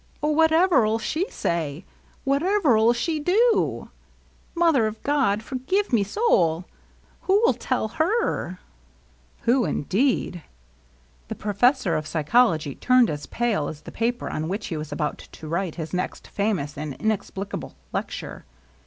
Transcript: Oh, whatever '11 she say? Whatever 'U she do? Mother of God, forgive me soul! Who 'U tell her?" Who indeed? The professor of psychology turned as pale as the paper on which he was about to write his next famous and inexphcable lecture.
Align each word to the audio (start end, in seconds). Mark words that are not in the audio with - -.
Oh, 0.23 0.31
whatever 0.31 0.83
'11 0.83 1.03
she 1.05 1.29
say? 1.29 1.85
Whatever 2.23 2.75
'U 2.75 2.91
she 2.91 3.19
do? 3.19 3.89
Mother 4.55 4.87
of 4.87 4.99
God, 5.03 5.43
forgive 5.43 5.93
me 5.93 6.03
soul! 6.03 6.65
Who 7.25 7.35
'U 7.45 7.53
tell 7.53 7.87
her?" 7.87 8.57
Who 9.43 9.63
indeed? 9.63 10.41
The 11.27 11.35
professor 11.35 11.95
of 11.95 12.07
psychology 12.07 12.73
turned 12.73 13.11
as 13.11 13.27
pale 13.27 13.67
as 13.67 13.81
the 13.81 13.91
paper 13.91 14.27
on 14.27 14.47
which 14.47 14.65
he 14.69 14.75
was 14.75 14.91
about 14.91 15.19
to 15.33 15.47
write 15.47 15.75
his 15.75 15.93
next 15.93 16.27
famous 16.29 16.79
and 16.79 16.97
inexphcable 16.97 17.75
lecture. 17.93 18.43